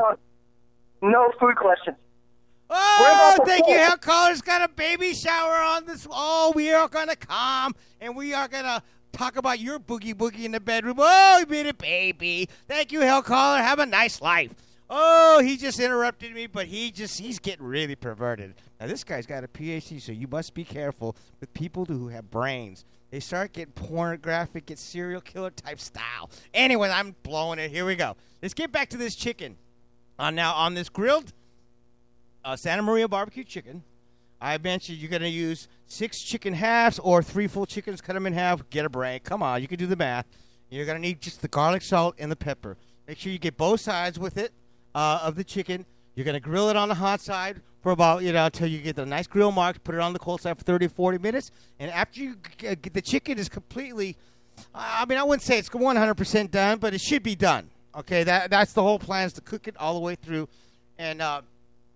No 1.02 1.32
food 1.40 1.56
questions. 1.56 1.98
Oh, 2.70 3.38
thank 3.46 3.68
you. 3.68 3.76
Hell 3.76 3.98
Caller's 3.98 4.42
got 4.42 4.62
a 4.62 4.72
baby 4.72 5.16
shower 5.16 5.56
on 5.56 5.86
this. 5.86 6.06
Oh, 6.12 6.54
we 6.56 6.72
are 6.72 6.88
gonna 6.88 7.16
come 7.16 7.74
and 8.00 8.16
we 8.16 8.36
are 8.36 8.48
gonna 8.48 8.84
talk 9.20 9.36
about 9.36 9.60
your 9.60 9.80
boogie 9.80 10.14
boogie 10.14 10.46
in 10.46 10.52
the 10.52 10.62
bedroom. 10.62 10.96
Oh, 10.98 11.40
you 11.40 11.46
made 11.46 11.68
a 11.68 11.74
baby. 11.74 12.48
Thank 12.70 12.94
you, 12.94 13.02
Hell 13.02 13.22
Caller. 13.22 13.62
Have 13.62 13.80
a 13.80 13.86
nice 13.86 14.22
life. 14.22 14.56
Oh, 14.90 15.42
he 15.44 15.58
just 15.58 15.80
interrupted 15.80 16.34
me, 16.34 16.48
but 16.48 16.68
he 16.68 16.90
just 16.90 17.20
he's 17.20 17.38
getting 17.38 17.66
really 17.66 17.96
perverted. 17.96 18.56
Now 18.80 18.88
this 18.88 19.04
guy's 19.04 19.26
got 19.26 19.44
a 19.44 19.48
PhD, 19.48 20.02
so 20.02 20.14
you 20.14 20.28
must 20.28 20.54
be 20.54 20.64
careful 20.64 21.18
with 21.42 21.54
people 21.54 21.84
who 21.86 22.08
have 22.08 22.32
brains. 22.32 22.86
They 23.12 23.20
start 23.20 23.54
getting 23.54 23.74
pornographic, 23.74 24.68
get 24.68 24.80
serial 24.80 25.22
killer 25.22 25.52
type 25.52 25.80
style. 25.80 26.30
Anyway, 26.54 26.90
I'm 26.90 27.16
blowing 27.24 27.60
it. 27.60 27.72
Here 27.72 27.86
we 27.86 27.96
go. 27.96 28.16
Let's 28.42 28.54
get 28.54 28.72
back 28.72 28.90
to 28.92 28.98
this 28.98 29.16
chicken. 29.16 29.58
On 30.18 30.34
now 30.34 30.54
on 30.54 30.76
this 30.76 30.88
grilled 30.88 31.34
uh, 32.46 32.56
Santa 32.56 32.82
Maria 32.82 33.08
barbecue 33.08 33.44
chicken. 33.44 33.84
I 34.42 34.58
mentioned 34.58 35.00
you're 35.00 35.10
going 35.10 35.22
to 35.22 35.30
use 35.30 35.68
six 35.88 36.22
chicken 36.22 36.54
halves 36.54 37.00
or 37.00 37.22
three 37.22 37.48
full 37.48 37.66
chickens, 37.66 38.02
cut 38.02 38.14
them 38.14 38.26
in 38.26 38.34
half, 38.34 38.70
get 38.70 38.86
a 38.86 38.90
brain. 38.90 39.20
Come 39.24 39.44
on, 39.44 39.62
you 39.62 39.68
can 39.68 39.78
do 39.78 39.86
the 39.86 39.96
math. 39.96 40.26
You're 40.70 40.86
going 40.86 40.98
to 40.98 41.02
need 41.02 41.22
just 41.22 41.42
the 41.42 41.48
garlic 41.48 41.82
salt 41.82 42.16
and 42.20 42.32
the 42.32 42.36
pepper. 42.36 42.78
Make 43.08 43.18
sure 43.18 43.32
you 43.32 43.40
get 43.40 43.58
both 43.58 43.82
sides 43.82 44.20
with 44.20 44.38
it 44.38 44.54
uh, 44.94 45.22
of 45.24 45.36
the 45.36 45.44
chicken. 45.44 45.86
You're 46.16 46.26
going 46.26 46.36
to 46.36 46.40
grill 46.40 46.70
it 46.70 46.76
on 46.76 46.90
the 46.90 46.96
hot 46.96 47.22
side 47.22 47.62
for 47.82 47.92
about, 47.92 48.24
you 48.24 48.32
know, 48.32 48.46
until 48.46 48.68
you 48.68 48.80
get 48.80 48.96
the 48.96 49.06
nice 49.06 49.26
grill 49.26 49.52
marks. 49.52 49.80
Put 49.80 49.96
it 49.96 50.02
on 50.02 50.14
the 50.14 50.20
cold 50.20 50.42
side 50.42 50.58
for 50.58 50.64
30 50.64 50.86
or 50.86 50.90
40 50.90 51.18
minutes. 51.18 51.52
And 51.80 51.90
after 51.92 52.20
you 52.20 52.36
get 52.58 52.94
the 52.94 53.02
chicken 53.02 53.40
is 53.40 53.50
completely, 53.50 54.16
I 54.76 55.06
mean, 55.06 55.18
I 55.18 55.24
wouldn't 55.24 55.42
say 55.42 55.58
it's 55.58 55.70
100% 55.70 56.52
done, 56.52 56.78
but 56.78 56.94
it 56.94 57.02
should 57.02 57.24
be 57.24 57.36
done. 57.36 57.70
Okay, 57.96 58.24
that 58.24 58.52
that's 58.52 58.74
the 58.74 58.84
whole 58.84 59.00
plan 59.00 59.26
is 59.26 59.34
to 59.34 59.42
cook 59.42 59.68
it 59.68 59.76
all 59.78 59.96
the 59.96 60.00
way 60.00 60.16
through. 60.16 60.48
And, 60.98 61.22
uh, 61.22 61.42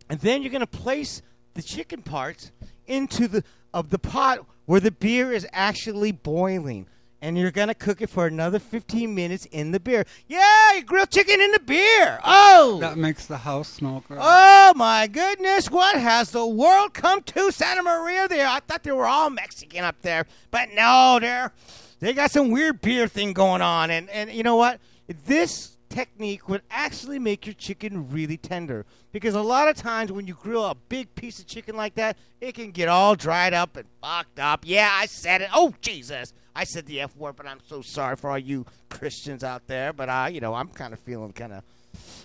and 0.09 0.19
then 0.19 0.41
you're 0.41 0.51
going 0.51 0.61
to 0.61 0.67
place 0.67 1.21
the 1.53 1.61
chicken 1.61 2.01
parts 2.01 2.51
into 2.87 3.27
the 3.27 3.43
of 3.73 3.89
the 3.89 3.99
pot 3.99 4.45
where 4.65 4.79
the 4.79 4.91
beer 4.91 5.31
is 5.31 5.47
actually 5.51 6.11
boiling. 6.11 6.87
And 7.21 7.37
you're 7.37 7.51
going 7.51 7.69
to 7.69 7.73
cook 7.73 8.01
it 8.01 8.09
for 8.09 8.27
another 8.27 8.59
15 8.59 9.15
minutes 9.15 9.45
in 9.45 9.71
the 9.71 9.79
beer. 9.79 10.03
Yeah 10.27 10.73
you 10.73 10.83
grilled 10.83 11.09
chicken 11.09 11.39
in 11.39 11.51
the 11.51 11.59
beer! 11.59 12.19
Oh! 12.23 12.79
That 12.81 12.97
makes 12.97 13.27
the 13.27 13.37
house 13.37 13.69
smell 13.69 14.03
good. 14.07 14.17
Oh 14.19 14.73
my 14.75 15.07
goodness, 15.07 15.71
what 15.71 15.97
has 15.97 16.31
the 16.31 16.45
world 16.45 16.93
come 16.93 17.21
to? 17.23 17.51
Santa 17.51 17.81
Maria 17.81 18.27
there? 18.27 18.47
I 18.47 18.59
thought 18.59 18.83
they 18.83 18.91
were 18.91 19.05
all 19.05 19.29
Mexican 19.29 19.83
up 19.83 20.01
there, 20.01 20.25
but 20.51 20.69
no, 20.73 21.19
they're 21.21 21.53
they 21.99 22.11
got 22.11 22.31
some 22.31 22.51
weird 22.51 22.81
beer 22.81 23.07
thing 23.07 23.31
going 23.31 23.61
on. 23.61 23.89
And 23.89 24.09
and 24.09 24.29
you 24.31 24.43
know 24.43 24.57
what? 24.57 24.81
This 25.25 25.72
technique 25.93 26.49
would 26.49 26.63
actually 26.71 27.19
make 27.19 27.45
your 27.45 27.53
chicken 27.53 28.09
really 28.09 28.37
tender 28.37 28.85
because 29.11 29.35
a 29.35 29.41
lot 29.41 29.67
of 29.67 29.75
times 29.75 30.11
when 30.11 30.25
you 30.25 30.33
grill 30.33 30.65
a 30.65 30.75
big 30.75 31.13
piece 31.13 31.37
of 31.37 31.45
chicken 31.45 31.75
like 31.75 31.93
that, 31.95 32.17
it 32.41 32.55
can 32.55 32.71
get 32.71 32.87
all 32.87 33.15
dried 33.15 33.53
up 33.53 33.77
and 33.77 33.87
fucked 34.01 34.39
up. 34.39 34.63
Yeah, 34.65 34.89
I 34.91 35.05
said 35.05 35.41
it. 35.41 35.49
Oh 35.53 35.73
Jesus. 35.81 36.33
I 36.55 36.63
said 36.63 36.85
the 36.85 37.01
F 37.01 37.15
word, 37.15 37.35
but 37.35 37.47
I'm 37.47 37.59
so 37.67 37.81
sorry 37.81 38.15
for 38.15 38.31
all 38.31 38.39
you 38.39 38.65
Christians 38.89 39.43
out 39.43 39.67
there, 39.67 39.93
but 39.93 40.09
I, 40.09 40.29
you 40.29 40.39
know, 40.39 40.53
I'm 40.53 40.67
kind 40.67 40.93
of 40.93 40.99
feeling 40.99 41.31
kind 41.31 41.53
of 41.53 41.63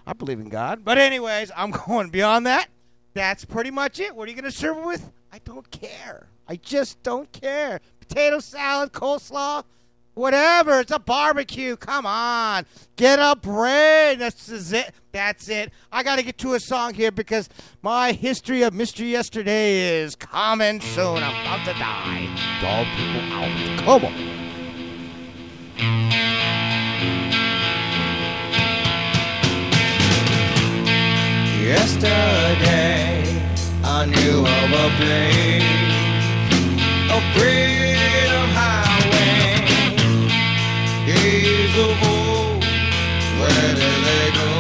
I 0.07 0.15
believe 0.15 0.41
in 0.41 0.49
God. 0.49 0.85
But 0.85 0.97
anyways, 0.97 1.51
I'm 1.55 1.71
going 1.87 2.09
beyond 2.09 2.47
that. 2.47 2.69
That's 3.13 3.45
pretty 3.45 3.71
much 3.71 4.01
it. 4.01 4.15
What 4.15 4.29
are 4.29 4.31
you 4.31 4.41
going 4.41 4.51
to 4.51 4.57
serve 4.57 4.79
it 4.79 4.87
with? 4.87 5.11
I 5.33 5.41
don't 5.41 5.71
care. 5.71 6.27
I 6.47 6.57
just 6.57 7.03
don't 7.03 7.31
care. 7.33 7.81
Potato 8.01 8.39
salad, 8.39 8.93
coleslaw, 8.93 9.65
whatever. 10.19 10.81
It's 10.81 10.91
a 10.91 10.99
barbecue. 10.99 11.77
Come 11.77 12.05
on. 12.05 12.67
Get 12.97 13.19
a 13.21 13.37
bread. 13.37 14.19
That's 14.19 14.49
is 14.49 14.73
it. 14.73 14.93
That's 15.13 15.49
it. 15.49 15.73
I 15.93 16.03
got 16.03 16.17
to 16.17 16.25
get 16.25 16.37
to 16.39 16.55
a 16.55 16.61
song 16.61 16.95
here 16.95 17.13
because 17.13 17.49
my 17.81 18.13
history 18.13 18.63
of 18.63 18.75
mystery 18.75 19.11
yesterday 19.11 20.03
is 20.03 20.17
coming 20.17 20.81
soon. 20.81 21.23
I'm 21.23 21.41
about 21.41 21.65
to 21.67 21.73
die. 21.79 22.27
Dog 22.61 22.87
people 22.97 23.23
out. 23.33 23.79
Come 23.85 24.05
on. 24.05 24.39
Yesterday, 31.63 33.23
I 33.85 34.07
knew 34.07 34.41
of 34.41 34.73
a 34.73 34.89
place, 34.97 35.65
a 37.13 37.21
freedom 37.39 37.78
Where 41.79 43.75
did 43.75 43.99
they 44.07 44.27
go? 44.39 44.51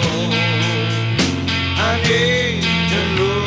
I 1.76 2.00
need 2.06 2.62
to 2.90 3.00
know. 3.16 3.38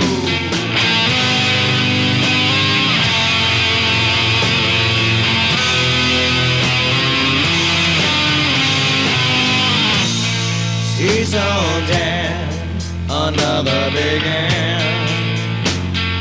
Another 13.13 13.91
began. 13.91 14.81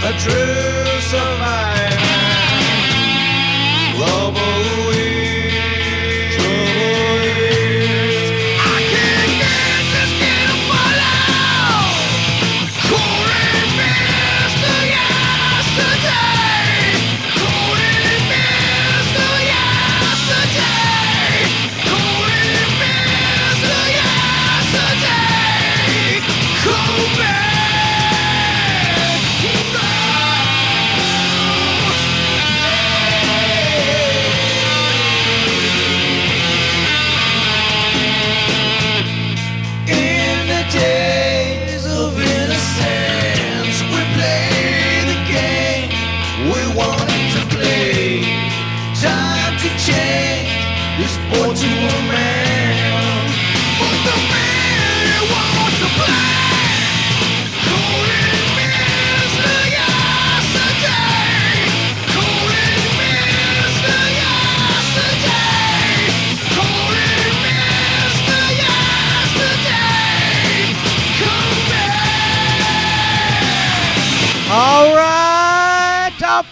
A 0.03 0.13
true 0.19 1.01
survivor. 1.01 1.39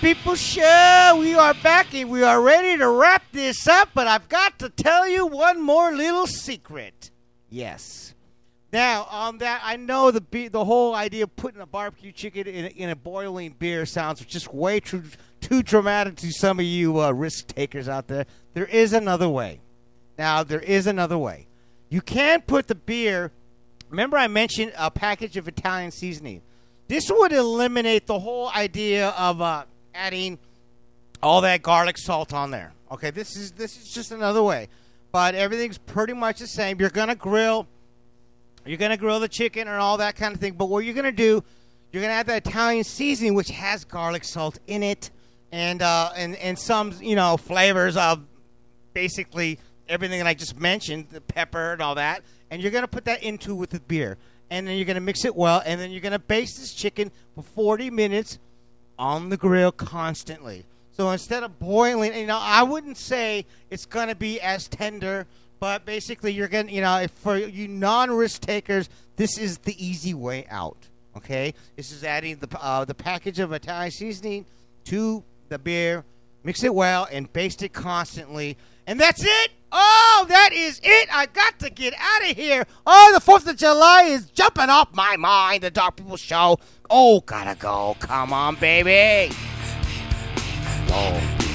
People 0.08 0.36
Show. 0.36 1.16
We 1.20 1.34
are 1.34 1.52
back 1.52 1.92
and 1.92 2.08
we 2.08 2.22
are 2.22 2.40
ready 2.40 2.78
to 2.78 2.88
wrap 2.88 3.24
this 3.30 3.68
up, 3.68 3.90
but 3.92 4.06
I've 4.06 4.26
got 4.30 4.58
to 4.60 4.70
tell 4.70 5.06
you 5.06 5.26
one 5.26 5.60
more 5.60 5.92
little 5.92 6.26
secret. 6.26 7.10
Yes. 7.50 8.14
Now, 8.72 9.06
on 9.10 9.36
that, 9.38 9.60
I 9.62 9.76
know 9.76 10.10
the 10.10 10.22
be- 10.22 10.48
the 10.48 10.64
whole 10.64 10.94
idea 10.94 11.24
of 11.24 11.36
putting 11.36 11.60
a 11.60 11.66
barbecue 11.66 12.10
chicken 12.10 12.46
in 12.46 12.64
a, 12.64 12.68
in 12.68 12.88
a 12.88 12.96
boiling 12.96 13.54
beer 13.58 13.84
sounds 13.84 14.24
just 14.24 14.54
way 14.54 14.80
too 14.80 15.02
too 15.42 15.62
dramatic 15.62 16.16
to 16.16 16.32
some 16.32 16.58
of 16.58 16.64
you 16.64 17.02
uh, 17.02 17.10
risk 17.12 17.48
takers 17.48 17.86
out 17.86 18.08
there. 18.08 18.24
There 18.54 18.64
is 18.64 18.94
another 18.94 19.28
way. 19.28 19.60
Now, 20.16 20.42
there 20.42 20.60
is 20.60 20.86
another 20.86 21.18
way. 21.18 21.48
You 21.90 22.00
can 22.00 22.40
put 22.40 22.66
the 22.66 22.74
beer. 22.74 23.30
Remember, 23.90 24.16
I 24.16 24.28
mentioned 24.28 24.72
a 24.78 24.90
package 24.90 25.36
of 25.36 25.48
Italian 25.48 25.90
seasoning. 25.90 26.40
This 26.86 27.10
would 27.10 27.34
eliminate 27.34 28.06
the 28.06 28.18
whole 28.18 28.48
idea 28.48 29.10
of 29.10 29.42
uh, 29.42 29.64
adding 29.98 30.38
all 31.22 31.40
that 31.40 31.62
garlic 31.62 31.98
salt 31.98 32.32
on 32.32 32.50
there. 32.50 32.72
Okay, 32.90 33.10
this 33.10 33.36
is 33.36 33.52
this 33.52 33.76
is 33.76 33.90
just 33.90 34.12
another 34.12 34.42
way, 34.42 34.68
but 35.12 35.34
everything's 35.34 35.76
pretty 35.76 36.14
much 36.14 36.38
the 36.38 36.46
same. 36.46 36.80
You're 36.80 36.88
gonna 36.88 37.16
grill, 37.16 37.66
you're 38.64 38.78
gonna 38.78 38.96
grill 38.96 39.20
the 39.20 39.28
chicken 39.28 39.68
and 39.68 39.76
all 39.76 39.98
that 39.98 40.16
kind 40.16 40.34
of 40.34 40.40
thing. 40.40 40.54
But 40.54 40.66
what 40.66 40.84
you're 40.84 40.94
gonna 40.94 41.12
do, 41.12 41.42
you're 41.92 42.00
gonna 42.00 42.14
add 42.14 42.26
that 42.26 42.46
Italian 42.46 42.84
seasoning, 42.84 43.34
which 43.34 43.50
has 43.50 43.84
garlic 43.84 44.24
salt 44.24 44.58
in 44.66 44.82
it, 44.82 45.10
and 45.52 45.82
uh, 45.82 46.12
and 46.16 46.36
and 46.36 46.58
some 46.58 46.94
you 47.00 47.16
know 47.16 47.36
flavors 47.36 47.96
of 47.96 48.22
basically 48.94 49.58
everything 49.88 50.18
that 50.18 50.26
I 50.26 50.34
just 50.34 50.58
mentioned, 50.58 51.08
the 51.10 51.20
pepper 51.20 51.72
and 51.72 51.82
all 51.82 51.96
that, 51.96 52.22
and 52.50 52.62
you're 52.62 52.70
gonna 52.70 52.88
put 52.88 53.04
that 53.04 53.22
into 53.22 53.54
with 53.54 53.70
the 53.70 53.80
beer, 53.80 54.16
and 54.48 54.66
then 54.66 54.76
you're 54.76 54.86
gonna 54.86 55.00
mix 55.00 55.26
it 55.26 55.36
well, 55.36 55.62
and 55.66 55.78
then 55.78 55.90
you're 55.90 56.00
gonna 56.00 56.18
baste 56.18 56.58
this 56.58 56.72
chicken 56.72 57.10
for 57.34 57.42
40 57.42 57.90
minutes 57.90 58.38
on 58.98 59.28
the 59.28 59.36
grill 59.36 59.72
constantly. 59.72 60.64
So 60.92 61.10
instead 61.10 61.44
of 61.44 61.58
boiling, 61.58 62.14
you 62.14 62.26
know, 62.26 62.40
I 62.40 62.64
wouldn't 62.64 62.96
say 62.96 63.46
it's 63.70 63.86
gonna 63.86 64.14
be 64.14 64.40
as 64.40 64.66
tender, 64.66 65.26
but 65.60 65.84
basically 65.84 66.32
you're 66.32 66.48
gonna, 66.48 66.72
you 66.72 66.80
know, 66.80 67.06
for 67.16 67.36
you 67.36 67.68
non-risk 67.68 68.40
takers, 68.40 68.88
this 69.16 69.38
is 69.38 69.58
the 69.58 69.76
easy 69.84 70.14
way 70.14 70.46
out. 70.50 70.76
Okay, 71.16 71.54
this 71.76 71.90
is 71.90 72.04
adding 72.04 72.36
the 72.36 72.48
uh, 72.60 72.84
the 72.84 72.94
package 72.94 73.38
of 73.38 73.52
Italian 73.52 73.90
seasoning 73.90 74.44
to 74.84 75.22
the 75.48 75.58
beer, 75.58 76.04
mix 76.44 76.62
it 76.62 76.74
well, 76.74 77.08
and 77.10 77.32
baste 77.32 77.62
it 77.62 77.72
constantly, 77.72 78.56
and 78.86 79.00
that's 79.00 79.24
it. 79.24 79.50
Oh, 79.70 80.26
that 80.28 80.50
is 80.52 80.80
it. 80.82 81.08
I 81.12 81.26
got 81.26 81.58
to 81.60 81.70
get 81.70 81.94
out 81.98 82.30
of 82.30 82.36
here. 82.36 82.66
Oh, 82.86 83.10
the 83.12 83.20
Fourth 83.20 83.46
of 83.46 83.56
July 83.56 84.02
is 84.04 84.30
jumping 84.30 84.70
off 84.70 84.94
my 84.94 85.16
mind. 85.16 85.62
The 85.62 85.70
Dog 85.70 85.96
People 85.96 86.16
Show. 86.16 86.58
Oh, 86.90 87.20
gotta 87.20 87.54
go. 87.58 87.96
Come 88.00 88.32
on, 88.32 88.54
baby. 88.56 89.34
Dark 90.86 91.47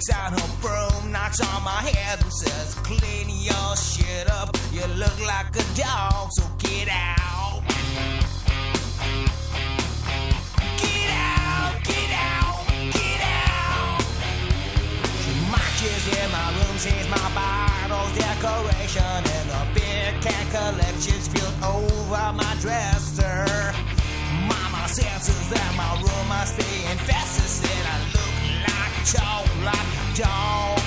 Breaks 0.00 0.18
out 0.18 0.32
her 0.32 0.48
broom, 0.62 1.12
knocks 1.12 1.40
on 1.42 1.62
my 1.62 1.82
head 1.82 2.22
and 2.22 2.32
says, 2.32 2.74
Clean 2.76 3.28
your 3.28 3.76
shit 3.76 4.30
up. 4.30 4.56
You 4.72 4.86
look 4.96 5.20
like 5.26 5.54
a 5.54 5.64
dog, 5.76 6.30
so 6.32 6.42
get 6.56 6.88
out. 6.90 7.60
Get 10.80 11.10
out, 11.12 11.84
get 11.84 12.10
out, 12.16 12.64
get 12.96 13.20
out. 13.20 14.00
Matches 15.52 16.04
in 16.16 16.30
my 16.32 16.48
room, 16.56 16.78
sees 16.78 17.08
my 17.10 17.28
bottles, 17.36 18.10
decoration, 18.16 19.20
and 19.36 19.50
a 19.52 19.68
big 19.74 20.22
cat 20.22 20.46
collection 20.48 21.20
spilled 21.20 21.62
over 21.62 22.32
my 22.32 22.56
dresser. 22.60 23.44
Mama 24.48 24.88
senses 24.88 25.50
that 25.50 25.74
my 25.76 25.92
room 26.00 26.28
must 26.28 26.56
be 26.56 26.90
infested, 26.90 27.44
said 27.44 27.84
I 27.84 28.09
chalk, 29.04 29.46
like 29.64 30.16
dog 30.16 30.78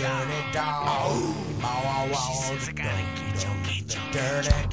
dirty 0.00 0.52
dog. 0.52 0.86
Bow 1.60 1.82
wow 1.84 2.08
wow 2.10 2.56
the 2.56 2.72
dirty 4.12 4.50
dog. 4.50 4.69